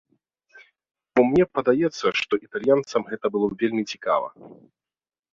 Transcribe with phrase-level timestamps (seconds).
[1.17, 4.27] Бо мне падаецца, што італьянцам гэта было б вельмі цікава.